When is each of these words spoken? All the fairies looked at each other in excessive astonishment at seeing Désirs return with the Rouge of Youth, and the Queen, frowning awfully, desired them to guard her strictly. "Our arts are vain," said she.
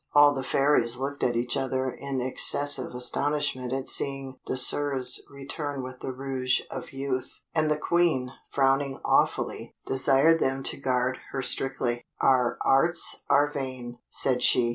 All 0.15 0.33
the 0.33 0.41
fairies 0.41 0.97
looked 0.97 1.21
at 1.23 1.35
each 1.35 1.55
other 1.55 1.91
in 1.91 2.21
excessive 2.21 2.95
astonishment 2.95 3.71
at 3.71 3.87
seeing 3.87 4.39
Désirs 4.47 5.19
return 5.29 5.83
with 5.83 5.99
the 5.99 6.11
Rouge 6.11 6.61
of 6.71 6.91
Youth, 6.91 7.41
and 7.53 7.69
the 7.69 7.77
Queen, 7.77 8.31
frowning 8.49 8.99
awfully, 9.05 9.75
desired 9.85 10.39
them 10.39 10.63
to 10.63 10.77
guard 10.77 11.19
her 11.33 11.43
strictly. 11.43 12.03
"Our 12.19 12.57
arts 12.65 13.17
are 13.29 13.51
vain," 13.51 13.99
said 14.09 14.41
she. 14.41 14.69